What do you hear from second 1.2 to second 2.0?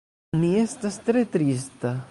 trista.